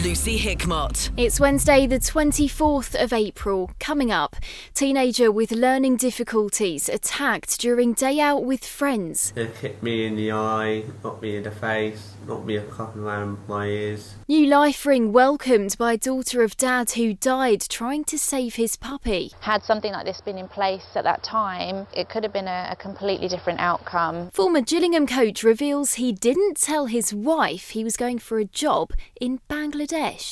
Lucy 0.00 0.38
Hickmott. 0.38 1.10
It's 1.18 1.38
Wednesday, 1.38 1.86
the 1.86 1.98
24th 1.98 3.00
of 3.00 3.12
April. 3.12 3.70
Coming 3.78 4.10
up, 4.10 4.36
teenager 4.74 5.30
with 5.30 5.52
learning 5.52 5.98
difficulties 5.98 6.88
attacked 6.88 7.60
during 7.60 7.92
day 7.92 8.18
out 8.18 8.42
with 8.42 8.64
friends. 8.64 9.32
They 9.32 9.46
hit 9.46 9.82
me 9.82 10.06
in 10.06 10.16
the 10.16 10.32
eye, 10.32 10.84
knocked 11.04 11.22
me 11.22 11.36
in 11.36 11.42
the 11.42 11.50
face, 11.50 12.14
knocked 12.26 12.46
me 12.46 12.56
a 12.56 12.62
couple 12.62 13.06
around 13.06 13.38
my 13.46 13.66
ears. 13.66 14.14
New 14.26 14.46
life 14.46 14.86
ring 14.86 15.12
welcomed 15.12 15.76
by 15.78 15.96
daughter 15.96 16.42
of 16.42 16.56
dad 16.56 16.92
who 16.92 17.12
died 17.12 17.60
trying 17.68 18.02
to 18.04 18.18
save 18.18 18.54
his 18.54 18.76
puppy. 18.76 19.30
Had 19.40 19.62
something 19.62 19.92
like 19.92 20.06
this 20.06 20.22
been 20.22 20.38
in 20.38 20.48
place 20.48 20.86
at 20.96 21.04
that 21.04 21.22
time, 21.22 21.86
it 21.94 22.08
could 22.08 22.24
have 22.24 22.32
been 22.32 22.48
a, 22.48 22.68
a 22.70 22.76
completely 22.76 23.28
different 23.28 23.60
outcome. 23.60 24.30
Former 24.30 24.62
Gillingham 24.62 25.06
coach 25.06 25.44
reveals 25.44 25.94
he 25.94 26.12
didn't 26.12 26.56
tell 26.56 26.86
his 26.86 27.12
wife 27.12 27.70
he 27.70 27.84
was 27.84 27.96
going 27.98 28.18
for 28.18 28.38
a 28.38 28.44
job 28.44 28.92
in 29.20 29.38
Bangladesh. 29.50 29.81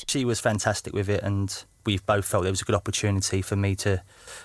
She 0.08 0.24
was 0.24 0.40
fantastic 0.40 0.92
with 0.92 1.08
it, 1.08 1.22
and 1.22 1.64
we 1.84 1.98
both 1.98 2.24
felt 2.24 2.46
it 2.46 2.50
was 2.50 2.62
a 2.62 2.64
good 2.64 2.74
opportunity 2.74 3.42
for 3.42 3.56
me 3.56 3.74
to, 3.76 4.02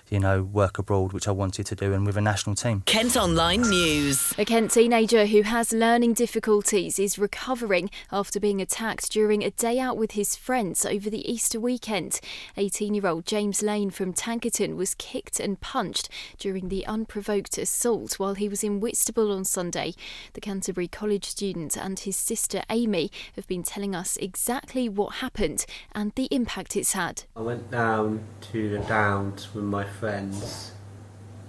you 0.09 0.20
know, 0.20 0.44
work 0.44 0.77
abroad, 0.77 1.13
which 1.13 1.27
I 1.27 1.31
wanted 1.31 1.66
to 1.67 1.75
do, 1.75 1.94
and 1.94 2.05
with 2.05 2.17
a 2.17 2.21
national 2.21 2.55
team. 2.55 2.84
Kent 2.85 3.16
Online 3.17 3.61
News. 3.61 4.34
A 4.38 4.45
Kent 4.45 4.71
teenager 4.71 5.25
who 5.25 5.41
has 5.44 5.73
learning 5.73 6.13
difficulties 6.13 6.99
is 6.99 7.20
recovering 7.20 7.89
after 8.11 8.39
being 8.39 8.61
attacked 8.61 9.11
during 9.11 9.44
a 9.44 9.52
day 9.52 9.80
out 9.80 9.98
with 9.98 10.11
his 10.11 10.35
friends 10.35 10.85
over 10.85 11.09
the 11.09 11.30
Easter 11.30 11.59
weekend. 11.59 12.20
18 12.58 12.94
year 12.94 13.08
old 13.08 13.25
James 13.25 13.61
Lane 13.61 13.89
from 13.89 14.13
Tankerton 14.13 14.75
was 14.75 14.95
kicked 14.95 15.39
and 15.39 15.59
punched 15.59 16.09
during 16.38 16.70
the 16.70 16.86
unprovoked 16.86 17.58
assault 17.58 18.20
while 18.20 18.36
he 18.36 18.49
was 18.49 18.63
in 18.63 18.80
Whitstable 18.80 19.31
on 19.31 19.44
Sunday. 19.44 19.94
The 20.33 20.41
Canterbury 20.41 20.88
College 20.88 21.25
student 21.25 21.77
and 21.77 21.99
his 21.99 22.16
sister 22.16 22.63
Amy 22.69 23.11
have 23.36 23.47
been 23.47 23.63
telling 23.63 23.95
us 23.95 24.17
exactly 24.17 24.88
what 24.88 25.16
happened 25.16 25.66
and 25.94 26.11
the 26.16 26.28
impact 26.31 26.75
it's 26.75 26.94
had. 26.94 27.23
I 27.38 27.41
went 27.41 27.69
down 27.69 28.23
to 28.53 28.69
the 28.69 28.80
downs 28.80 29.53
with 29.53 29.66
my 29.66 29.83
friends 29.83 30.72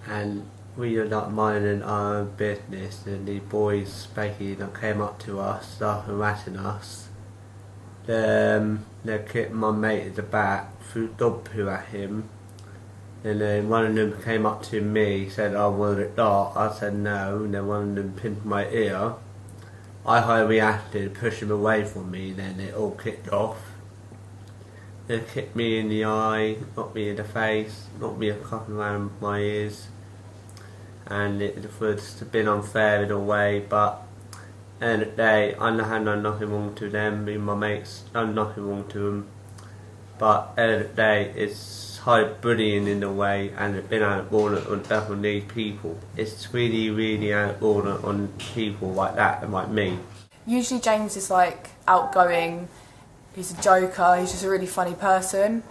and 0.05 0.51
we 0.77 0.97
were 0.97 1.05
not 1.05 1.33
minding 1.33 1.85
our 1.85 2.17
own 2.17 2.31
business 2.31 3.07
and 3.07 3.25
the 3.25 3.39
boys 3.39 4.09
basically 4.13 4.55
that 4.55 4.81
came 4.81 5.01
up 5.01 5.21
to 5.21 5.39
us, 5.39 5.77
started 5.77 6.09
harassing 6.09 6.57
us. 6.57 7.07
Then 8.05 8.85
they 9.05 9.25
kicked 9.29 9.53
my 9.53 9.71
mate 9.71 10.09
at 10.09 10.17
the 10.17 10.25
back, 10.25 10.83
threw 10.83 11.07
dog 11.17 11.45
poo 11.45 11.69
at 11.69 11.87
him. 11.87 12.31
And 13.23 13.41
then 13.41 13.69
one 13.69 13.87
of 13.87 13.95
them 13.95 14.21
came 14.23 14.45
up 14.45 14.65
to 14.65 14.81
me, 14.81 15.29
said 15.29 15.55
oh, 15.55 15.67
I 15.67 15.69
wanted 15.69 16.01
it 16.01 16.17
dark. 16.17 16.57
I 16.57 16.73
said 16.73 16.97
no, 16.97 17.45
and 17.45 17.55
then 17.55 17.65
one 17.69 17.91
of 17.91 17.95
them 17.95 18.13
pinned 18.15 18.45
my 18.45 18.69
ear. 18.71 19.15
I 20.05 20.21
high 20.21 20.41
reacted, 20.41 21.15
pushed 21.15 21.43
him 21.43 21.53
away 21.53 21.85
from 21.85 22.11
me, 22.11 22.33
then 22.33 22.59
it 22.59 22.75
all 22.75 22.91
kicked 22.91 23.29
off. 23.29 23.76
They 25.07 25.21
kicked 25.21 25.55
me 25.55 25.79
in 25.79 25.89
the 25.89 26.05
eye, 26.05 26.57
knocked 26.77 26.97
me 26.97 27.11
in 27.11 27.17
the 27.17 27.23
face, 27.23 27.87
knocked 28.01 28.19
me 28.19 28.29
a 28.29 28.35
couple 28.35 28.81
around 28.81 29.13
my 29.21 29.39
ears, 29.39 29.87
and 31.07 31.41
it 31.41 31.55
would 31.79 32.01
have 32.01 32.33
been 32.33 32.49
unfair 32.49 33.05
in 33.05 33.13
a 33.13 33.19
way, 33.19 33.61
but 33.61 34.03
end 34.83 35.03
of 35.03 35.11
the 35.11 35.17
day, 35.17 35.55
I 35.55 35.71
had 35.71 36.05
done 36.05 36.23
nothing 36.25 36.51
wrong 36.51 36.75
to 36.75 36.91
them, 36.91 37.29
and 37.29 37.45
my 37.45 37.55
mates 37.55 38.03
done 38.13 38.35
nothing 38.35 38.69
wrong 38.69 38.85
to 38.89 38.99
them, 38.99 39.29
but 40.19 40.53
end 40.59 40.73
of 40.73 40.89
the 40.89 40.95
day, 40.97 41.33
it's 41.37 41.99
high 41.99 42.25
bullying 42.25 42.89
in 42.89 43.05
a 43.05 43.13
way, 43.13 43.53
and 43.57 43.77
it's 43.77 43.87
been 43.87 44.03
out 44.03 44.19
of 44.19 44.35
order 44.35 44.61
on 44.69 44.83
definitely 44.83 45.43
people. 45.43 45.97
It's 46.17 46.53
really, 46.53 46.91
really 46.91 47.33
out 47.33 47.51
of 47.51 47.63
order 47.63 48.05
on 48.05 48.33
people 48.39 48.93
like 48.93 49.15
that 49.15 49.45
and 49.45 49.53
like 49.53 49.69
me. 49.69 50.01
Usually 50.47 50.81
James 50.81 51.17
is 51.17 51.31
like 51.31 51.71
outgoing, 51.87 52.69
he's 53.37 53.57
a 53.57 53.63
joker, 53.63 54.17
he's 54.19 54.33
just 54.33 54.45
a 54.45 54.51
really 54.51 54.67
funny 54.67 54.95
person. 54.95 55.63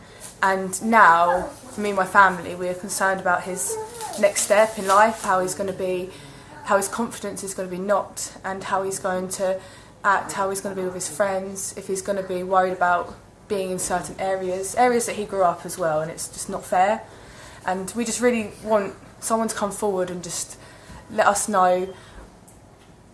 And 0.41 0.81
now, 0.83 1.43
for 1.43 1.81
me 1.81 1.89
and 1.89 1.97
my 1.97 2.05
family, 2.05 2.55
we 2.55 2.69
are 2.69 2.73
concerned 2.75 3.19
about 3.19 3.43
his 3.43 3.75
next 4.19 4.43
step 4.43 4.77
in 4.77 4.87
life, 4.87 5.23
how 5.23 5.41
he's 5.41 5.55
going 5.55 5.71
to 5.71 5.77
be, 5.77 6.11
how 6.65 6.77
his 6.77 6.87
confidence 6.87 7.43
is 7.43 7.53
going 7.53 7.69
to 7.69 7.75
be 7.75 7.81
knocked, 7.81 8.37
and 8.45 8.63
how 8.63 8.83
he's 8.83 8.99
going 8.99 9.27
to 9.29 9.59
act, 10.03 10.33
how 10.33 10.49
he's 10.49 10.61
going 10.61 10.75
to 10.75 10.79
be 10.79 10.85
with 10.85 10.93
his 10.93 11.09
friends, 11.09 11.73
if 11.75 11.87
he's 11.87 12.01
going 12.01 12.21
to 12.21 12.27
be 12.27 12.43
worried 12.43 12.73
about 12.73 13.15
being 13.47 13.71
in 13.71 13.79
certain 13.79 14.15
areas, 14.19 14.75
areas 14.75 15.07
that 15.07 15.15
he 15.15 15.25
grew 15.25 15.43
up 15.43 15.65
as 15.65 15.77
well, 15.77 16.01
and 16.01 16.11
it's 16.11 16.27
just 16.29 16.49
not 16.49 16.63
fair. 16.63 17.01
And 17.65 17.91
we 17.95 18.05
just 18.05 18.21
really 18.21 18.51
want 18.63 18.93
someone 19.19 19.47
to 19.47 19.55
come 19.55 19.71
forward 19.71 20.11
and 20.11 20.23
just 20.23 20.57
let 21.11 21.25
us 21.25 21.49
know 21.49 21.91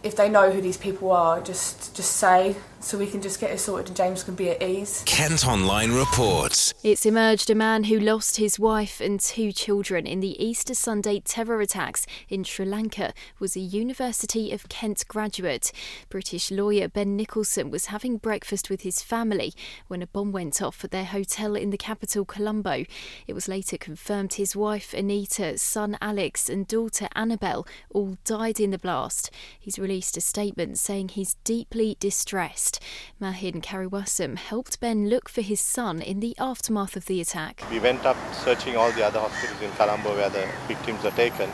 if 0.03 0.16
they 0.16 0.29
know 0.29 0.51
who 0.51 0.62
these 0.62 0.78
people 0.78 1.12
are, 1.12 1.41
just 1.41 1.95
just 1.95 2.16
say 2.17 2.56
so 2.84 2.97
we 2.97 3.06
can 3.06 3.22
just 3.22 3.39
get 3.39 3.51
it 3.51 3.59
sorted 3.59 3.88
and 3.88 3.95
James 3.95 4.23
can 4.23 4.34
be 4.34 4.50
at 4.50 4.62
ease. 4.62 5.03
Kent 5.06 5.47
Online 5.47 5.91
reports. 5.91 6.73
It's 6.84 7.06
emerged 7.06 7.51
a 7.51 7.56
man 7.56 7.84
who 7.84 8.00
lost 8.00 8.38
his 8.38 8.59
wife 8.59 9.00
and 9.00 9.19
two 9.19 9.51
children 9.51 10.07
in 10.07 10.19
the 10.19 10.44
Easter 10.44 10.73
Sunday 10.73 11.19
terror 11.19 11.62
attacks 11.62 12.07
in 12.28 12.44
Sri 12.44 12.66
Lanka 12.66 13.13
was 13.39 13.56
a 13.56 13.59
University 13.59 14.51
of 14.51 14.67
Kent 14.67 15.07
graduate. 15.07 15.72
British 16.09 16.50
lawyer 16.50 16.88
Ben 16.88 17.16
Nicholson 17.16 17.69
was 17.69 17.88
having 17.88 18.18
breakfast 18.18 18.69
with 18.69 18.81
his 18.81 19.03
family 19.03 19.53
when 19.88 20.01
a 20.01 20.07
bomb 20.07 20.31
went 20.31 20.59
off 20.59 20.83
at 20.83 20.89
their 20.89 21.06
hotel 21.06 21.56
in 21.56 21.69
the 21.69 21.78
capital 21.78 22.25
Colombo. 22.25 22.85
It 23.28 23.33
was 23.33 23.47
later 23.47 23.78
confirmed 23.78 24.33
his 24.33 24.56
wife 24.56 24.91
Anita, 24.94 25.57
son 25.59 25.97
Alex 26.01 26.50
and 26.50 26.66
daughter 26.66 27.07
Annabelle 27.16 27.68
all 27.91 28.18
died 28.25 28.59
in 28.59 28.72
the 28.72 28.79
blast. 28.79 29.29
He's 29.59 29.78
released 29.78 29.91
a 29.91 30.22
statement 30.22 30.78
saying 30.78 31.09
he's 31.09 31.35
deeply 31.44 31.97
distressed. 32.00 32.79
Mahin 33.19 33.62
Kariwasam 33.62 34.38
helped 34.38 34.79
Ben 34.79 35.09
look 35.09 35.28
for 35.28 35.41
his 35.41 35.59
son 35.59 36.02
in 36.02 36.22
the 36.22 36.34
aftermath 36.40 36.96
of 36.96 37.07
the 37.07 37.19
attack. 37.19 37.62
We 37.69 37.79
went 37.79 38.06
up 38.06 38.16
searching 38.34 38.78
all 38.78 38.91
the 38.94 39.06
other 39.06 39.19
hospitals 39.19 39.62
in 39.62 39.72
Colombo 39.72 40.16
where 40.16 40.30
the 40.30 40.47
victims 40.68 41.03
were 41.03 41.12
taken 41.12 41.50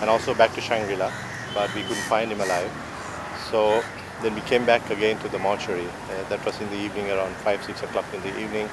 and 0.00 0.10
also 0.10 0.34
back 0.34 0.52
to 0.54 0.60
Shangri-La, 0.60 1.12
but 1.54 1.72
we 1.74 1.82
couldn't 1.82 2.08
find 2.08 2.32
him 2.32 2.40
alive. 2.40 2.70
So 3.50 3.82
then 4.22 4.34
we 4.34 4.40
came 4.40 4.66
back 4.66 4.90
again 4.90 5.18
to 5.20 5.28
the 5.28 5.38
mortuary. 5.38 5.86
Uh, 5.86 6.28
that 6.30 6.44
was 6.44 6.60
in 6.60 6.68
the 6.70 6.76
evening 6.78 7.08
around 7.10 7.34
5, 7.36 7.64
6 7.64 7.82
o'clock 7.84 8.06
in 8.12 8.20
the 8.22 8.40
evening. 8.40 8.68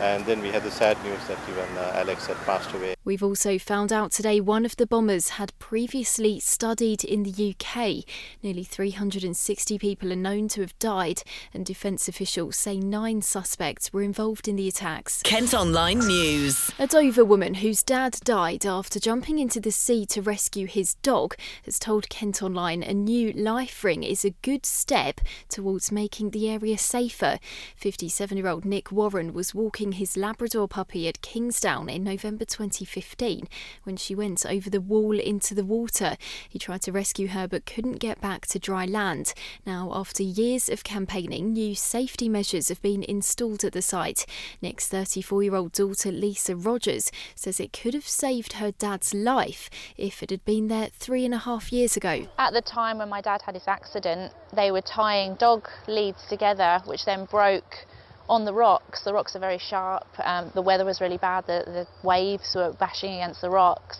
And 0.00 0.26
then 0.26 0.42
we 0.42 0.50
had 0.50 0.62
the 0.62 0.70
sad 0.70 1.02
news 1.04 1.26
that 1.26 1.38
even 1.48 1.78
uh, 1.78 1.92
Alex 1.94 2.26
had 2.26 2.36
passed 2.44 2.72
away. 2.74 2.96
We've 3.04 3.22
also 3.22 3.58
found 3.58 3.92
out 3.92 4.12
today 4.12 4.40
one 4.40 4.66
of 4.66 4.76
the 4.76 4.86
bombers 4.86 5.30
had 5.30 5.58
previously 5.58 6.38
studied 6.40 7.02
in 7.04 7.22
the 7.22 7.54
UK. 7.54 8.04
Nearly 8.42 8.64
360 8.64 9.78
people 9.78 10.12
are 10.12 10.16
known 10.16 10.48
to 10.48 10.60
have 10.60 10.78
died, 10.78 11.22
and 11.54 11.64
defence 11.64 12.08
officials 12.08 12.56
say 12.56 12.78
nine 12.78 13.22
suspects 13.22 13.92
were 13.92 14.02
involved 14.02 14.48
in 14.48 14.56
the 14.56 14.68
attacks. 14.68 15.22
Kent 15.22 15.54
Online 15.54 16.00
News. 16.00 16.70
A 16.78 16.86
Dover 16.86 17.24
woman 17.24 17.54
whose 17.54 17.82
dad 17.82 18.18
died 18.24 18.66
after 18.66 19.00
jumping 19.00 19.38
into 19.38 19.60
the 19.60 19.72
sea 19.72 20.04
to 20.06 20.20
rescue 20.20 20.66
his 20.66 20.96
dog 20.96 21.36
has 21.64 21.78
told 21.78 22.08
Kent 22.08 22.42
Online 22.42 22.82
a 22.82 22.92
new 22.92 23.32
life 23.32 23.82
ring 23.82 24.02
is 24.02 24.24
a 24.24 24.34
good 24.42 24.66
step 24.66 25.20
towards 25.48 25.92
making 25.92 26.30
the 26.30 26.50
area 26.50 26.76
safer. 26.76 27.38
57 27.76 28.36
year 28.36 28.48
old 28.48 28.64
Nick 28.64 28.92
Warren 28.92 29.32
was 29.32 29.54
walking 29.54 29.85
his 29.92 30.16
Labrador 30.16 30.68
puppy 30.68 31.08
at 31.08 31.20
Kingsdown 31.22 31.88
in 31.88 32.04
November 32.04 32.44
2015 32.44 33.48
when 33.84 33.96
she 33.96 34.14
went 34.14 34.44
over 34.46 34.70
the 34.70 34.80
wall 34.80 35.18
into 35.18 35.54
the 35.54 35.64
water. 35.64 36.16
He 36.48 36.58
tried 36.58 36.82
to 36.82 36.92
rescue 36.92 37.28
her 37.28 37.48
but 37.48 37.66
couldn't 37.66 37.98
get 37.98 38.20
back 38.20 38.46
to 38.48 38.58
dry 38.58 38.84
land. 38.84 39.34
Now, 39.64 39.90
after 39.94 40.22
years 40.22 40.68
of 40.68 40.84
campaigning, 40.84 41.52
new 41.52 41.74
safety 41.74 42.28
measures 42.28 42.68
have 42.68 42.82
been 42.82 43.02
installed 43.02 43.64
at 43.64 43.72
the 43.72 43.82
site. 43.82 44.26
Nick's 44.62 44.88
34 44.88 45.42
year 45.42 45.54
old 45.54 45.72
daughter 45.72 46.10
Lisa 46.10 46.56
Rogers 46.56 47.10
says 47.34 47.60
it 47.60 47.72
could 47.72 47.94
have 47.94 48.08
saved 48.08 48.54
her 48.54 48.72
dad's 48.72 49.14
life 49.14 49.70
if 49.96 50.22
it 50.22 50.30
had 50.30 50.44
been 50.44 50.68
there 50.68 50.88
three 50.92 51.24
and 51.24 51.34
a 51.34 51.38
half 51.38 51.72
years 51.72 51.96
ago. 51.96 52.26
At 52.38 52.52
the 52.52 52.62
time 52.62 52.98
when 52.98 53.08
my 53.08 53.20
dad 53.20 53.42
had 53.42 53.54
his 53.54 53.68
accident, 53.68 54.32
they 54.52 54.70
were 54.70 54.80
tying 54.80 55.34
dog 55.34 55.68
leads 55.86 56.26
together, 56.26 56.80
which 56.86 57.04
then 57.04 57.24
broke 57.26 57.86
on 58.28 58.44
the 58.44 58.52
rocks. 58.52 59.02
The 59.02 59.12
rocks 59.12 59.36
are 59.36 59.38
very 59.38 59.58
sharp. 59.58 60.06
Um, 60.18 60.50
the 60.54 60.62
weather 60.62 60.84
was 60.84 61.00
really 61.00 61.18
bad. 61.18 61.46
The, 61.46 61.62
the 61.66 62.06
waves 62.06 62.52
were 62.54 62.72
bashing 62.78 63.14
against 63.14 63.40
the 63.40 63.50
rocks. 63.50 63.98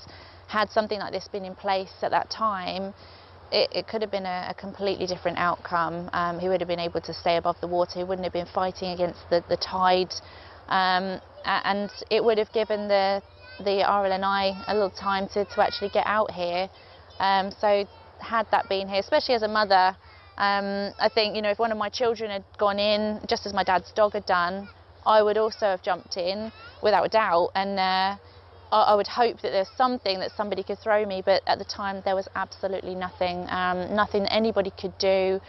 Had 0.49 0.71
something 0.71 0.99
like 0.99 1.13
this 1.13 1.29
been 1.29 1.45
in 1.45 1.55
place 1.55 1.93
at 2.03 2.11
that 2.11 2.31
time, 2.31 2.95
it, 3.53 3.71
it 3.73 3.89
could 3.89 4.03
have 4.03 4.11
been 4.11 4.27
a, 4.27 4.49
a 4.51 4.55
completely 4.55 5.07
different 5.07 5.39
outcome. 5.39 6.11
Um, 6.13 6.39
he 6.39 6.49
would 6.49 6.61
have 6.61 6.69
been 6.69 6.81
able 6.81 7.01
to 7.03 7.15
stay 7.15 7.37
above 7.37 7.57
the 7.61 7.69
water. 7.69 8.01
He 8.01 8.05
wouldn't 8.05 8.25
have 8.25 8.33
been 8.33 8.47
fighting 8.47 8.91
against 8.91 9.21
the, 9.31 9.45
the 9.49 9.57
tide. 9.57 10.13
Um, 10.69 11.21
and 11.45 11.93
it 12.11 12.25
would 12.25 12.39
have 12.39 12.53
given 12.53 12.89
the, 12.89 13.23
the 13.59 13.85
RNLI 13.87 14.65
a 14.67 14.75
little 14.75 14.91
time 14.91 15.29
to, 15.29 15.45
to 15.45 15.63
actually 15.63 15.91
get 15.91 16.07
out 16.07 16.33
here. 16.33 16.69
Um, 17.21 17.53
so 17.61 17.87
had 18.19 18.47
that 18.51 18.69
been 18.69 18.89
here, 18.89 18.99
especially 18.99 19.37
as 19.37 19.43
a 19.43 19.49
mother, 19.49 19.97
um, 20.39 20.93
I 20.99 21.09
think, 21.09 21.35
you 21.35 21.43
know, 21.43 21.51
if 21.51 21.59
one 21.59 21.73
of 21.73 21.79
my 21.79 21.89
children 21.89 22.31
had 22.31 22.45
gone 22.59 22.79
in, 22.79 23.21
just 23.29 23.47
as 23.47 23.55
my 23.55 23.65
dad's 23.65 23.91
dog 23.93 24.13
had 24.13 24.27
done, 24.27 24.69
I 25.07 25.23
would 25.23 25.39
also 25.39 25.67
have 25.67 25.83
jumped 25.83 26.17
in 26.17 26.53
without 26.83 27.07
a 27.07 27.09
doubt. 27.09 27.51
And 27.55 27.79
uh, 27.79 28.17
I, 28.73 28.95
would 28.95 29.07
hope 29.07 29.41
that 29.41 29.51
there's 29.51 29.71
something 29.77 30.19
that 30.19 30.33
somebody 30.37 30.63
could 30.63 30.79
throw 30.79 31.07
me, 31.07 31.23
but 31.25 31.43
at 31.47 31.59
the 31.59 31.65
time 31.65 32.03
there 32.05 32.15
was 32.15 32.29
absolutely 32.35 32.95
nothing, 32.95 33.47
um, 33.49 33.95
nothing 33.95 34.27
anybody 34.27 34.73
could 34.79 34.97
do. 34.99 35.41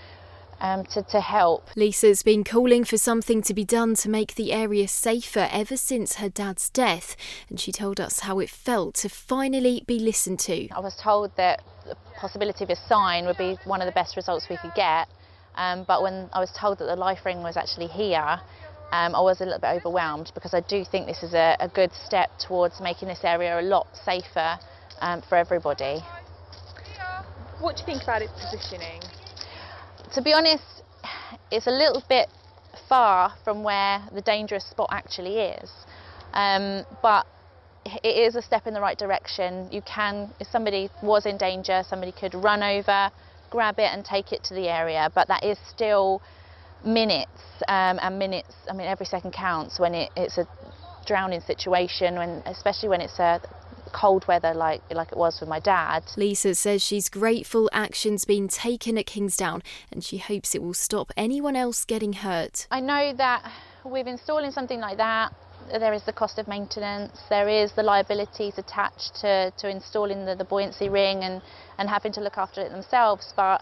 Um, 0.59 0.85
to, 0.85 1.03
to 1.03 1.21
help. 1.21 1.69
Lisa's 1.75 2.23
been 2.23 2.43
calling 2.43 2.83
for 2.83 2.97
something 2.97 3.43
to 3.43 3.53
be 3.53 3.63
done 3.63 3.93
to 3.93 4.09
make 4.09 4.33
the 4.33 4.51
area 4.51 4.87
safer 4.87 5.47
ever 5.51 5.77
since 5.77 6.15
her 6.15 6.29
dad's 6.29 6.71
death, 6.71 7.15
and 7.47 7.59
she 7.59 7.71
told 7.71 7.99
us 7.99 8.21
how 8.21 8.39
it 8.39 8.49
felt 8.49 8.95
to 8.95 9.07
finally 9.07 9.83
be 9.85 9.99
listened 9.99 10.39
to. 10.39 10.67
I 10.69 10.79
was 10.79 10.95
told 10.95 11.35
that 11.37 11.61
the 11.85 11.95
possibility 12.19 12.63
of 12.63 12.71
a 12.71 12.75
sign 12.75 13.27
would 13.27 13.37
be 13.37 13.55
one 13.65 13.81
of 13.81 13.85
the 13.85 13.91
best 13.91 14.15
results 14.15 14.47
we 14.49 14.57
could 14.57 14.73
get, 14.73 15.07
um, 15.57 15.85
but 15.87 16.01
when 16.01 16.29
I 16.33 16.39
was 16.39 16.51
told 16.51 16.79
that 16.79 16.85
the 16.85 16.95
life 16.95 17.23
ring 17.23 17.43
was 17.43 17.55
actually 17.55 17.87
here, 17.87 18.39
um, 18.91 19.15
I 19.15 19.21
was 19.21 19.41
a 19.41 19.43
little 19.43 19.59
bit 19.59 19.75
overwhelmed 19.75 20.31
because 20.33 20.53
I 20.53 20.61
do 20.61 20.85
think 20.85 21.07
this 21.07 21.21
is 21.21 21.33
a, 21.33 21.57
a 21.59 21.67
good 21.67 21.91
step 21.93 22.31
towards 22.39 22.79
making 22.79 23.09
this 23.09 23.23
area 23.23 23.59
a 23.59 23.61
lot 23.61 23.87
safer 24.05 24.57
um, 25.01 25.21
for 25.27 25.37
everybody. 25.37 25.99
What 27.59 27.75
do 27.75 27.81
you 27.81 27.85
think 27.85 28.03
about 28.03 28.21
its 28.21 28.33
positioning? 28.39 29.01
To 30.13 30.21
be 30.21 30.33
honest, 30.33 30.63
it's 31.51 31.67
a 31.67 31.71
little 31.71 32.01
bit 32.07 32.29
far 32.87 33.33
from 33.43 33.63
where 33.63 34.01
the 34.13 34.21
dangerous 34.21 34.65
spot 34.65 34.87
actually 34.91 35.39
is, 35.39 35.69
um, 36.33 36.85
but 37.01 37.25
it 37.85 38.15
is 38.15 38.35
a 38.35 38.41
step 38.41 38.67
in 38.67 38.73
the 38.73 38.79
right 38.81 38.97
direction. 38.97 39.69
You 39.71 39.81
can, 39.81 40.33
if 40.39 40.47
somebody 40.47 40.89
was 41.03 41.25
in 41.25 41.37
danger, 41.37 41.83
somebody 41.87 42.13
could 42.13 42.33
run 42.33 42.63
over, 42.63 43.11
grab 43.49 43.79
it 43.79 43.91
and 43.91 44.05
take 44.05 44.31
it 44.31 44.43
to 44.45 44.53
the 44.53 44.69
area, 44.69 45.09
but 45.13 45.27
that 45.27 45.43
is 45.43 45.57
still 45.69 46.21
minutes 46.85 47.41
um, 47.67 47.99
and 48.01 48.17
minutes. 48.17 48.53
I 48.69 48.73
mean, 48.73 48.87
every 48.87 49.05
second 49.05 49.31
counts 49.33 49.79
when 49.79 49.93
it, 49.93 50.11
it's 50.15 50.37
a 50.37 50.47
drowning 51.05 51.41
situation, 51.41 52.15
when 52.15 52.43
especially 52.45 52.89
when 52.89 53.01
it's 53.01 53.19
a 53.19 53.41
cold 53.91 54.27
weather 54.27 54.53
like 54.53 54.81
like 54.91 55.11
it 55.11 55.17
was 55.17 55.39
with 55.39 55.49
my 55.49 55.59
dad. 55.59 56.03
Lisa 56.15 56.55
says 56.55 56.81
she's 56.81 57.09
grateful 57.09 57.69
action's 57.73 58.25
been 58.25 58.47
taken 58.47 58.97
at 58.97 59.05
Kingsdown 59.05 59.61
and 59.91 60.03
she 60.03 60.17
hopes 60.17 60.55
it 60.55 60.61
will 60.61 60.73
stop 60.73 61.11
anyone 61.17 61.55
else 61.55 61.85
getting 61.85 62.13
hurt. 62.13 62.67
I 62.71 62.79
know 62.79 63.13
that 63.13 63.51
with 63.83 64.07
installing 64.07 64.51
something 64.51 64.79
like 64.79 64.97
that 64.97 65.33
there 65.71 65.93
is 65.93 66.03
the 66.03 66.13
cost 66.13 66.39
of 66.39 66.47
maintenance, 66.47 67.19
there 67.29 67.49
is 67.49 67.73
the 67.73 67.83
liabilities 67.83 68.57
attached 68.57 69.15
to, 69.15 69.51
to 69.57 69.69
installing 69.69 70.25
the, 70.25 70.33
the 70.33 70.45
buoyancy 70.45 70.87
ring 70.87 71.23
and, 71.23 71.41
and 71.77 71.89
having 71.89 72.13
to 72.13 72.21
look 72.21 72.37
after 72.37 72.61
it 72.61 72.71
themselves 72.71 73.33
but 73.35 73.61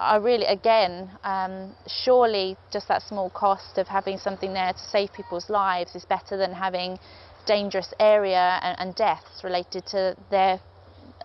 I 0.00 0.16
really, 0.16 0.46
again, 0.46 1.10
um, 1.24 1.74
surely 1.86 2.56
just 2.72 2.88
that 2.88 3.02
small 3.02 3.28
cost 3.28 3.76
of 3.76 3.86
having 3.86 4.16
something 4.16 4.54
there 4.54 4.72
to 4.72 4.78
save 4.78 5.12
people's 5.12 5.50
lives 5.50 5.94
is 5.94 6.06
better 6.06 6.38
than 6.38 6.54
having 6.54 6.98
dangerous 7.46 7.92
area 7.98 8.58
and, 8.62 8.78
and 8.80 8.94
deaths 8.94 9.42
related 9.44 9.86
to 9.86 10.16
their 10.30 10.60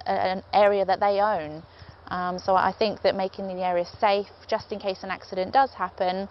uh, 0.06 0.10
an 0.10 0.44
area 0.54 0.86
that 0.86 1.00
they 1.00 1.20
own. 1.20 1.64
Um, 2.10 2.38
so 2.38 2.56
I 2.56 2.72
think 2.72 3.02
that 3.02 3.16
making 3.16 3.48
the 3.48 3.64
area 3.64 3.86
safe, 4.00 4.28
just 4.48 4.72
in 4.72 4.80
case 4.80 5.04
an 5.04 5.10
accident 5.10 5.52
does 5.54 5.74
happen, 5.74 6.30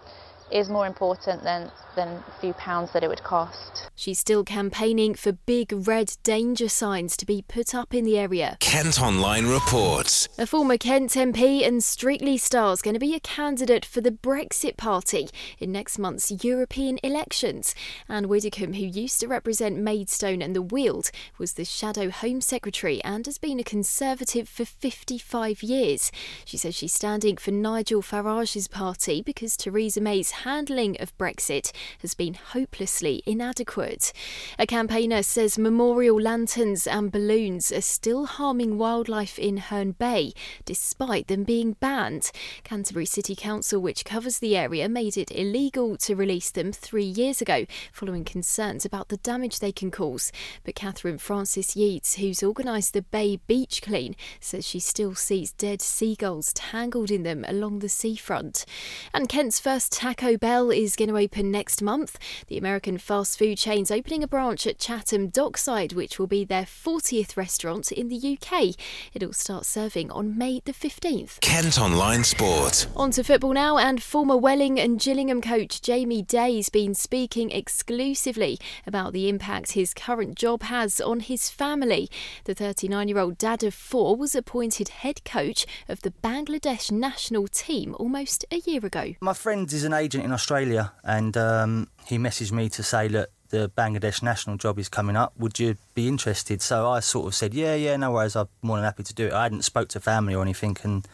is 0.51 0.69
more 0.69 0.85
important 0.85 1.43
than, 1.43 1.71
than 1.95 2.07
a 2.07 2.23
few 2.39 2.53
pounds 2.53 2.91
that 2.93 3.03
it 3.03 3.07
would 3.07 3.23
cost. 3.23 3.89
She's 3.95 4.19
still 4.19 4.43
campaigning 4.43 5.15
for 5.15 5.31
big 5.31 5.87
red 5.87 6.15
danger 6.23 6.69
signs 6.69 7.17
to 7.17 7.25
be 7.25 7.43
put 7.47 7.73
up 7.73 7.93
in 7.93 8.03
the 8.03 8.17
area. 8.17 8.57
Kent 8.59 9.01
Online 9.01 9.47
reports. 9.47 10.27
A 10.37 10.45
former 10.45 10.77
Kent 10.77 11.11
MP 11.11 11.65
and 11.65 11.83
Strictly 11.83 12.37
star 12.37 12.73
is 12.73 12.81
going 12.81 12.93
to 12.93 12.99
be 12.99 13.15
a 13.15 13.19
candidate 13.19 13.85
for 13.85 14.01
the 14.01 14.11
Brexit 14.11 14.77
Party 14.77 15.29
in 15.59 15.71
next 15.71 15.97
month's 15.97 16.43
European 16.43 16.99
elections. 17.03 17.73
Anne 18.09 18.27
Widdecombe, 18.27 18.73
who 18.73 18.85
used 18.85 19.19
to 19.21 19.27
represent 19.27 19.77
Maidstone 19.77 20.41
and 20.41 20.55
the 20.55 20.61
Weald, 20.61 21.09
was 21.37 21.53
the 21.53 21.65
Shadow 21.65 22.09
Home 22.09 22.41
Secretary 22.41 23.01
and 23.03 23.25
has 23.25 23.37
been 23.37 23.59
a 23.59 23.63
Conservative 23.63 24.47
for 24.47 24.65
55 24.65 25.63
years. 25.63 26.11
She 26.43 26.57
says 26.57 26.75
she's 26.75 26.93
standing 26.93 27.37
for 27.37 27.51
Nigel 27.51 28.01
Farage's 28.01 28.67
party 28.67 29.21
because 29.21 29.57
Theresa 29.57 30.01
May's 30.01 30.31
handling 30.43 30.97
of 30.99 31.17
Brexit 31.17 31.71
has 31.99 32.13
been 32.13 32.33
hopelessly 32.33 33.23
inadequate. 33.25 34.13
A 34.59 34.65
campaigner 34.65 35.23
says 35.23 35.57
memorial 35.57 36.19
lanterns 36.19 36.87
and 36.87 37.11
balloons 37.11 37.71
are 37.71 37.81
still 37.81 38.25
harming 38.25 38.77
wildlife 38.77 39.39
in 39.39 39.57
Herne 39.57 39.91
Bay, 39.91 40.33
despite 40.65 41.27
them 41.27 41.43
being 41.43 41.73
banned. 41.73 42.31
Canterbury 42.63 43.05
City 43.05 43.35
Council, 43.35 43.81
which 43.81 44.05
covers 44.05 44.39
the 44.39 44.55
area, 44.55 44.89
made 44.89 45.17
it 45.17 45.31
illegal 45.31 45.97
to 45.97 46.15
release 46.15 46.51
them 46.51 46.71
three 46.71 47.03
years 47.03 47.41
ago, 47.41 47.65
following 47.91 48.23
concerns 48.23 48.85
about 48.85 49.09
the 49.09 49.17
damage 49.17 49.59
they 49.59 49.71
can 49.71 49.91
cause. 49.91 50.31
But 50.63 50.75
Catherine 50.75 51.17
Francis 51.17 51.75
Yeats, 51.75 52.15
who's 52.15 52.43
organised 52.43 52.93
the 52.93 53.01
Bay 53.01 53.37
Beach 53.47 53.81
Clean, 53.81 54.15
says 54.39 54.65
she 54.65 54.79
still 54.79 55.15
sees 55.15 55.51
dead 55.51 55.81
seagulls 55.81 56.53
tangled 56.53 57.11
in 57.11 57.23
them 57.23 57.45
along 57.47 57.79
the 57.79 57.89
seafront. 57.89 58.65
And 59.13 59.29
Kent's 59.29 59.59
first 59.59 59.91
Taco 59.91 60.24
Bell 60.33 60.71
is 60.71 60.95
going 60.95 61.09
to 61.09 61.17
open 61.17 61.51
next 61.51 61.83
month. 61.83 62.17
The 62.47 62.57
American 62.57 62.97
fast 62.97 63.37
food 63.37 63.59
chain's 63.59 63.91
opening 63.91 64.23
a 64.23 64.27
branch 64.27 64.65
at 64.65 64.79
Chatham 64.79 65.27
Dockside, 65.27 65.93
which 65.93 66.17
will 66.17 66.25
be 66.25 66.43
their 66.43 66.63
40th 66.63 67.37
restaurant 67.37 67.91
in 67.91 68.09
the 68.09 68.17
UK. 68.41 68.75
It'll 69.13 69.33
start 69.33 69.65
serving 69.65 70.09
on 70.09 70.35
May 70.35 70.61
the 70.65 70.73
15th. 70.73 71.39
Kent 71.41 71.79
Online 71.79 72.23
Sport. 72.23 72.87
On 72.95 73.11
to 73.11 73.23
football 73.23 73.53
now, 73.53 73.77
and 73.77 74.01
former 74.01 74.35
Welling 74.35 74.79
and 74.79 74.99
Gillingham 74.99 75.41
coach 75.41 75.79
Jamie 75.79 76.23
Day's 76.23 76.69
been 76.69 76.95
speaking 76.95 77.51
exclusively 77.51 78.57
about 78.87 79.13
the 79.13 79.29
impact 79.29 79.73
his 79.73 79.93
current 79.93 80.35
job 80.35 80.63
has 80.63 80.99
on 80.99 81.19
his 81.19 81.51
family. 81.51 82.09
The 82.45 82.55
39 82.55 83.07
year 83.07 83.19
old 83.19 83.37
dad 83.37 83.63
of 83.63 83.75
four 83.75 84.15
was 84.15 84.33
appointed 84.33 84.89
head 84.89 85.23
coach 85.23 85.67
of 85.87 86.01
the 86.01 86.11
Bangladesh 86.23 86.91
national 86.91 87.47
team 87.47 87.95
almost 87.99 88.43
a 88.49 88.57
year 88.57 88.83
ago. 88.83 89.13
My 89.21 89.33
friend 89.33 89.71
is 89.71 89.83
an 89.83 89.93
agent 89.93 90.14
in 90.23 90.31
Australia, 90.31 90.93
and 91.03 91.35
um, 91.37 91.87
he 92.05 92.17
messaged 92.17 92.51
me 92.51 92.69
to 92.69 92.83
say, 92.83 93.07
look, 93.07 93.29
the 93.49 93.71
Bangladesh 93.77 94.21
national 94.23 94.57
job 94.57 94.79
is 94.79 94.89
coming 94.89 95.15
up. 95.15 95.33
Would 95.37 95.59
you 95.59 95.77
be 95.93 96.07
interested? 96.07 96.61
So 96.61 96.89
I 96.89 96.99
sort 96.99 97.27
of 97.27 97.35
said, 97.35 97.53
yeah, 97.53 97.75
yeah, 97.75 97.95
no 97.95 98.11
worries. 98.11 98.35
I'm 98.35 98.47
more 98.61 98.77
than 98.77 98.85
happy 98.85 99.03
to 99.03 99.13
do 99.13 99.27
it. 99.27 99.33
I 99.33 99.43
hadn't 99.43 99.61
spoke 99.63 99.89
to 99.89 99.99
family 99.99 100.33
or 100.35 100.41
anything, 100.41 100.77
and 100.83 101.07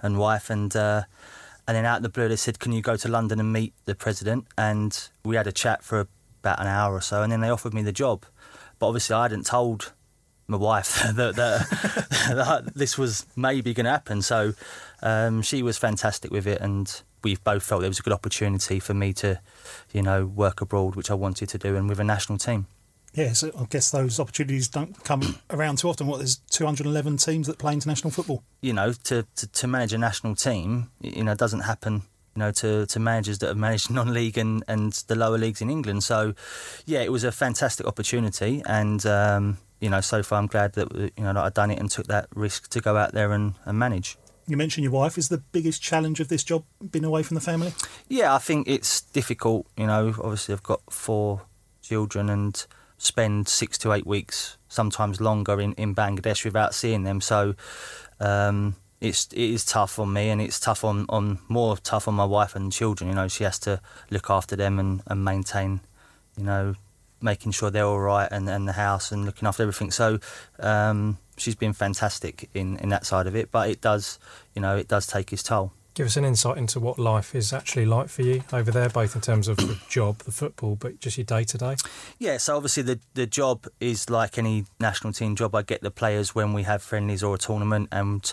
and 0.00 0.18
wife, 0.18 0.50
and 0.50 0.74
uh, 0.76 1.02
and 1.66 1.76
then 1.76 1.84
out 1.84 1.98
of 1.98 2.02
the 2.02 2.08
blue 2.08 2.28
they 2.28 2.36
said, 2.36 2.58
can 2.58 2.72
you 2.72 2.82
go 2.82 2.96
to 2.96 3.08
London 3.08 3.40
and 3.40 3.52
meet 3.52 3.74
the 3.84 3.94
president? 3.94 4.46
And 4.56 5.08
we 5.24 5.36
had 5.36 5.46
a 5.46 5.52
chat 5.52 5.82
for 5.82 6.06
about 6.42 6.60
an 6.60 6.66
hour 6.66 6.94
or 6.94 7.00
so, 7.00 7.22
and 7.22 7.32
then 7.32 7.40
they 7.40 7.50
offered 7.50 7.74
me 7.74 7.82
the 7.82 7.92
job. 7.92 8.24
But 8.78 8.88
obviously, 8.88 9.14
I 9.14 9.22
hadn't 9.22 9.46
told 9.46 9.92
my 10.46 10.56
wife 10.56 11.02
that, 11.14 11.36
that, 11.36 11.68
that 12.28 12.74
this 12.74 12.96
was 12.96 13.26
maybe 13.36 13.74
going 13.74 13.84
to 13.84 13.90
happen. 13.90 14.22
So 14.22 14.54
um, 15.02 15.42
she 15.42 15.62
was 15.62 15.78
fantastic 15.78 16.30
with 16.30 16.46
it, 16.46 16.60
and 16.60 17.02
we 17.22 17.36
both 17.36 17.62
felt 17.62 17.80
there 17.80 17.90
was 17.90 17.98
a 17.98 18.02
good 18.02 18.12
opportunity 18.12 18.80
for 18.80 18.94
me 18.94 19.12
to, 19.14 19.40
you 19.92 20.02
know, 20.02 20.26
work 20.26 20.60
abroad, 20.60 20.96
which 20.96 21.10
I 21.10 21.14
wanted 21.14 21.48
to 21.50 21.58
do, 21.58 21.76
and 21.76 21.88
with 21.88 22.00
a 22.00 22.04
national 22.04 22.38
team. 22.38 22.66
Yeah, 23.14 23.32
so 23.32 23.50
I 23.58 23.64
guess 23.64 23.90
those 23.90 24.20
opportunities 24.20 24.68
don't 24.68 25.02
come 25.04 25.38
around 25.50 25.78
too 25.78 25.88
often. 25.88 26.06
What 26.06 26.18
there's 26.18 26.36
211 26.50 27.16
teams 27.16 27.46
that 27.46 27.58
play 27.58 27.72
international 27.72 28.10
football. 28.10 28.42
You 28.60 28.72
know, 28.72 28.92
to, 29.04 29.26
to, 29.36 29.46
to 29.46 29.66
manage 29.66 29.92
a 29.92 29.98
national 29.98 30.34
team, 30.34 30.90
you 31.00 31.24
know, 31.24 31.34
doesn't 31.34 31.60
happen. 31.60 32.02
You 32.34 32.40
know, 32.44 32.50
to, 32.52 32.86
to 32.86 33.00
managers 33.00 33.38
that 33.40 33.48
have 33.48 33.56
managed 33.56 33.90
non-league 33.90 34.38
and, 34.38 34.62
and 34.68 34.92
the 35.08 35.16
lower 35.16 35.38
leagues 35.38 35.60
in 35.60 35.70
England. 35.70 36.04
So, 36.04 36.34
yeah, 36.86 37.00
it 37.00 37.10
was 37.10 37.24
a 37.24 37.32
fantastic 37.32 37.86
opportunity, 37.86 38.62
and 38.66 39.04
um, 39.06 39.58
you 39.80 39.90
know, 39.90 40.00
so 40.00 40.22
far 40.22 40.38
I'm 40.38 40.46
glad 40.46 40.74
that 40.74 40.92
you 40.92 41.24
know 41.24 41.32
that 41.32 41.38
I've 41.42 41.54
done 41.54 41.70
it 41.70 41.78
and 41.78 41.90
took 41.90 42.06
that 42.06 42.28
risk 42.34 42.68
to 42.70 42.80
go 42.80 42.96
out 42.96 43.12
there 43.12 43.32
and, 43.32 43.54
and 43.64 43.78
manage. 43.78 44.16
You 44.48 44.56
mentioned 44.56 44.82
your 44.82 44.92
wife. 44.92 45.18
Is 45.18 45.28
the 45.28 45.38
biggest 45.38 45.82
challenge 45.82 46.20
of 46.20 46.28
this 46.28 46.42
job 46.42 46.64
being 46.90 47.04
away 47.04 47.22
from 47.22 47.34
the 47.34 47.40
family? 47.40 47.74
Yeah, 48.08 48.34
I 48.34 48.38
think 48.38 48.66
it's 48.66 49.02
difficult. 49.02 49.66
You 49.76 49.86
know, 49.86 50.08
obviously 50.22 50.54
I've 50.54 50.62
got 50.62 50.80
four 50.90 51.42
children 51.82 52.30
and 52.30 52.66
spend 52.96 53.46
six 53.46 53.76
to 53.78 53.92
eight 53.92 54.06
weeks, 54.06 54.56
sometimes 54.68 55.20
longer, 55.20 55.60
in, 55.60 55.74
in 55.74 55.94
Bangladesh 55.94 56.44
without 56.44 56.74
seeing 56.74 57.04
them. 57.04 57.20
So 57.20 57.54
um, 58.20 58.76
it's 59.00 59.26
it 59.32 59.50
is 59.50 59.64
tough 59.66 59.98
on 59.98 60.12
me, 60.12 60.30
and 60.30 60.40
it's 60.40 60.58
tough 60.58 60.82
on, 60.82 61.04
on 61.10 61.38
more 61.48 61.76
tough 61.76 62.08
on 62.08 62.14
my 62.14 62.24
wife 62.24 62.56
and 62.56 62.72
children. 62.72 63.10
You 63.10 63.16
know, 63.16 63.28
she 63.28 63.44
has 63.44 63.58
to 63.60 63.80
look 64.10 64.30
after 64.30 64.56
them 64.56 64.78
and, 64.78 65.02
and 65.06 65.24
maintain, 65.24 65.80
you 66.36 66.44
know, 66.44 66.74
making 67.20 67.52
sure 67.52 67.70
they're 67.70 67.84
all 67.84 68.00
right 68.00 68.28
and, 68.30 68.48
and 68.48 68.68
the 68.68 68.72
house 68.72 69.12
and 69.12 69.24
looking 69.24 69.46
after 69.48 69.62
everything. 69.62 69.90
So 69.90 70.18
um, 70.60 71.18
she's 71.36 71.54
been 71.54 71.72
fantastic 71.72 72.48
in, 72.54 72.78
in 72.78 72.88
that 72.90 73.06
side 73.06 73.26
of 73.26 73.34
it, 73.34 73.50
but 73.50 73.68
it 73.70 73.80
does, 73.80 74.18
you 74.54 74.62
know, 74.62 74.76
it 74.76 74.88
does 74.88 75.06
take 75.06 75.32
its 75.32 75.42
toll. 75.42 75.72
Give 75.94 76.06
us 76.06 76.16
an 76.16 76.24
insight 76.24 76.58
into 76.58 76.78
what 76.78 76.96
life 76.96 77.34
is 77.34 77.52
actually 77.52 77.84
like 77.84 78.08
for 78.08 78.22
you 78.22 78.44
over 78.52 78.70
there, 78.70 78.88
both 78.88 79.16
in 79.16 79.20
terms 79.20 79.48
of 79.48 79.56
the 79.56 79.80
job, 79.88 80.18
the 80.18 80.30
football, 80.30 80.76
but 80.76 81.00
just 81.00 81.18
your 81.18 81.24
day 81.24 81.42
to 81.42 81.58
day. 81.58 81.74
Yeah, 82.20 82.36
so 82.36 82.56
obviously 82.56 82.84
the 82.84 83.00
the 83.14 83.26
job 83.26 83.66
is 83.80 84.08
like 84.08 84.38
any 84.38 84.66
national 84.78 85.12
team 85.12 85.34
job. 85.34 85.56
I 85.56 85.62
get 85.62 85.80
the 85.80 85.90
players 85.90 86.36
when 86.36 86.52
we 86.52 86.62
have 86.62 86.84
friendlies 86.84 87.24
or 87.24 87.34
a 87.34 87.38
tournament, 87.38 87.88
and 87.90 88.32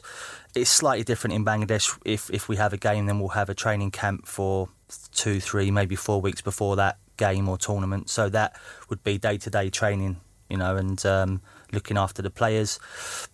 it's 0.54 0.70
slightly 0.70 1.04
different 1.04 1.34
in 1.34 1.44
Bangladesh. 1.44 1.98
If 2.06 2.30
if 2.30 2.48
we 2.48 2.58
have 2.58 2.72
a 2.72 2.78
game, 2.78 3.08
then 3.08 3.20
we'll 3.20 3.30
have 3.30 3.50
a 3.50 3.56
training 3.56 3.90
camp 3.90 4.28
for 4.28 4.70
two, 5.12 5.40
three, 5.40 5.72
maybe 5.72 5.96
four 5.96 6.22
weeks 6.22 6.42
before 6.42 6.76
that 6.76 7.00
game 7.18 7.48
or 7.50 7.58
tournament. 7.58 8.10
So 8.10 8.30
that 8.30 8.56
would 8.90 9.04
be 9.04 9.18
day 9.18 9.38
to 9.38 9.50
day 9.50 9.70
training 9.70 10.18
you 10.50 10.58
know, 10.58 10.76
and 10.76 11.04
um, 11.06 11.42
looking 11.72 11.98
after 11.98 12.22
the 12.22 12.30
players. 12.30 12.80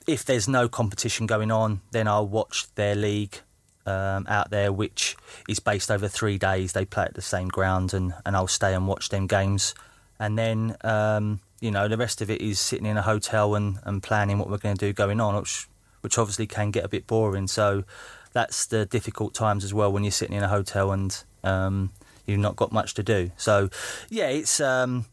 If 0.08 0.26
there's 0.26 0.48
no 0.48 0.70
competition 0.70 1.26
going 1.28 1.52
on, 1.52 1.82
then 1.92 2.08
I'll 2.08 2.28
watch 2.28 2.74
their 2.76 2.96
league 2.96 3.40
um, 3.86 4.26
out 4.28 4.50
there, 4.50 4.72
which 4.72 5.16
is 5.50 5.60
based 5.60 5.92
over 5.92 6.08
three 6.08 6.38
days. 6.38 6.74
They 6.74 6.86
play 6.86 7.06
at 7.06 7.14
the 7.14 7.22
same 7.22 7.48
ground, 7.50 7.94
and, 7.94 8.14
and 8.26 8.36
I'll 8.36 8.48
stay 8.48 8.74
and 8.74 8.88
watch 8.88 9.10
them 9.10 9.28
games. 9.28 9.74
And 10.20 10.38
then, 10.38 10.76
um, 10.82 11.42
you 11.60 11.72
know, 11.72 11.88
the 11.88 11.98
rest 11.98 12.22
of 12.22 12.30
it 12.30 12.42
is 12.42 12.60
sitting 12.60 12.86
in 12.86 12.98
a 12.98 13.02
hotel 13.02 13.56
and, 13.56 13.80
and 13.84 14.02
planning 14.02 14.38
what 14.38 14.50
we're 14.50 14.58
going 14.58 14.78
to 14.78 14.86
do 14.86 14.94
going 14.94 15.20
on, 15.20 15.36
which, 15.36 15.68
which 16.02 16.18
obviously 16.18 16.48
can 16.48 16.72
get 16.72 16.86
a 16.86 16.90
bit 16.90 17.08
boring. 17.08 17.48
So 17.48 17.84
that's 18.32 18.68
the 18.68 18.86
difficult 18.86 19.34
times 19.34 19.64
as 19.64 19.74
well 19.74 19.92
when 19.92 20.04
you're 20.04 20.12
sitting 20.12 20.36
in 20.36 20.44
a 20.44 20.48
hotel 20.48 20.92
and 20.92 21.24
um, 21.44 21.92
you've 22.32 22.40
not 22.40 22.56
got 22.56 22.72
much 22.72 22.94
to 22.96 23.04
do. 23.04 23.32
So, 23.38 23.70
yeah, 24.10 24.28
it's. 24.30 24.60
Um, 24.60 25.06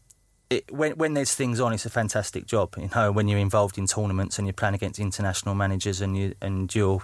it, 0.49 0.71
when 0.71 0.93
when 0.93 1.13
there's 1.13 1.35
things 1.35 1.59
on, 1.59 1.73
it's 1.73 1.85
a 1.85 1.89
fantastic 1.89 2.45
job. 2.47 2.73
You 2.77 2.89
know, 2.95 3.11
when 3.11 3.27
you're 3.27 3.39
involved 3.39 3.77
in 3.77 3.85
tournaments 3.85 4.37
and 4.37 4.47
you're 4.47 4.53
playing 4.53 4.75
against 4.75 4.99
international 4.99 5.55
managers 5.55 6.01
and 6.01 6.17
you 6.17 6.33
and 6.41 6.73
you're, 6.73 7.03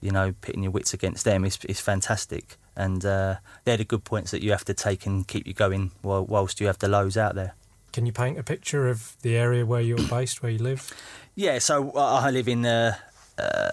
you 0.00 0.10
know, 0.10 0.34
pitting 0.40 0.62
your 0.62 0.72
wits 0.72 0.92
against 0.92 1.24
them, 1.24 1.44
it's 1.44 1.58
it's 1.64 1.80
fantastic. 1.80 2.58
And 2.76 3.04
uh, 3.04 3.36
they're 3.64 3.78
the 3.78 3.84
good 3.84 4.04
points 4.04 4.30
that 4.30 4.42
you 4.42 4.50
have 4.50 4.64
to 4.66 4.74
take 4.74 5.06
and 5.06 5.26
keep 5.26 5.46
you 5.46 5.54
going 5.54 5.92
while, 6.02 6.24
whilst 6.24 6.60
you 6.60 6.66
have 6.66 6.78
the 6.78 6.88
lows 6.88 7.16
out 7.16 7.34
there. 7.34 7.54
Can 7.92 8.06
you 8.06 8.12
paint 8.12 8.38
a 8.38 8.42
picture 8.42 8.88
of 8.88 9.16
the 9.20 9.36
area 9.36 9.66
where 9.66 9.82
you're 9.82 10.08
based, 10.08 10.42
where 10.42 10.52
you 10.52 10.58
live? 10.58 10.92
Yeah, 11.34 11.58
so 11.58 11.92
I 11.92 12.30
live 12.30 12.48
in 12.48 12.62
the 12.62 12.96
uh, 13.38 13.72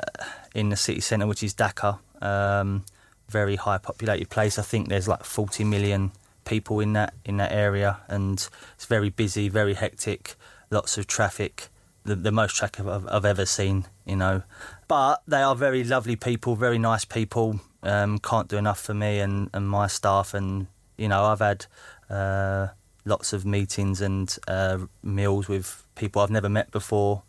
in 0.56 0.70
the 0.70 0.78
city 0.78 1.02
centre, 1.02 1.28
which 1.28 1.44
is 1.44 1.54
Dhaka. 1.54 2.00
Um, 2.22 2.86
very 3.30 3.56
high 3.56 3.78
populated 3.78 4.30
place. 4.30 4.60
I 4.60 4.64
think 4.64 4.90
there's 4.90 5.08
like 5.08 5.24
40 5.24 5.64
million 5.64 6.12
people 6.46 6.80
in 6.80 6.94
that 6.94 7.14
in 7.24 7.38
that 7.38 7.52
area, 7.52 8.00
and 8.08 8.48
it's 8.76 8.86
very 8.86 9.10
busy, 9.10 9.50
very 9.50 9.76
hectic, 9.76 10.36
lots 10.72 10.98
of 10.98 11.08
traffic, 11.08 11.70
the, 12.04 12.16
the 12.16 12.32
most 12.32 12.56
traffic 12.56 12.86
I've, 12.86 13.08
I've 13.08 13.26
ever 13.26 13.46
seen, 13.46 13.86
you 14.06 14.16
know. 14.16 14.44
But 14.88 15.22
they 15.28 15.42
are 15.42 15.56
very 15.56 15.84
lovely 15.84 16.16
people, 16.16 16.56
very 16.56 16.80
nice 16.80 17.06
people. 17.06 17.62
Um, 17.84 18.20
can't 18.20 18.50
do 18.50 18.58
enough 18.58 18.82
for 18.82 18.94
me 18.94 19.20
and, 19.20 19.50
and 19.54 19.70
my 19.70 19.88
staff, 19.88 20.34
and 20.34 20.68
you 20.98 21.08
know 21.08 21.24
I've 21.26 21.40
had 21.40 21.68
uh, 22.10 22.70
lots 23.06 23.32
of 23.32 23.46
meetings 23.46 24.02
and 24.02 24.36
uh, 24.48 24.80
meals 25.04 25.48
with 25.48 25.86
people 25.96 26.22
I've 26.22 26.32
never 26.32 26.50
met 26.50 26.72
before. 26.72 27.24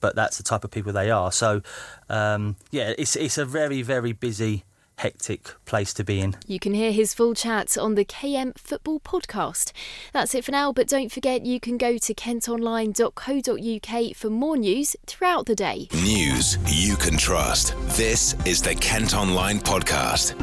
But 0.00 0.16
that's 0.16 0.36
the 0.36 0.42
type 0.42 0.64
of 0.64 0.72
people 0.72 0.92
they 0.92 1.12
are. 1.12 1.30
So, 1.30 1.62
um, 2.08 2.56
yeah, 2.72 2.92
it's 2.98 3.14
it's 3.14 3.38
a 3.38 3.44
very 3.44 3.82
very 3.82 4.12
busy 4.12 4.64
hectic 5.02 5.50
place 5.64 5.92
to 5.94 6.04
be 6.04 6.20
in. 6.20 6.36
You 6.46 6.60
can 6.60 6.74
hear 6.74 6.92
his 6.92 7.12
full 7.12 7.34
chat 7.34 7.76
on 7.76 7.96
the 7.96 8.04
KM 8.04 8.56
Football 8.56 9.00
Podcast. 9.00 9.72
That's 10.12 10.32
it 10.32 10.44
for 10.44 10.52
now, 10.52 10.72
but 10.72 10.86
don't 10.86 11.10
forget 11.10 11.44
you 11.44 11.58
can 11.58 11.76
go 11.76 11.98
to 11.98 12.14
kentonline.co.uk 12.14 14.16
for 14.16 14.30
more 14.30 14.56
news 14.56 14.94
throughout 15.06 15.46
the 15.46 15.56
day. 15.56 15.88
News 15.92 16.56
you 16.68 16.94
can 16.96 17.16
trust. 17.16 17.74
This 17.96 18.34
is 18.46 18.62
the 18.62 18.76
Kent 18.76 19.14
Online 19.14 19.58
Podcast. 19.58 20.38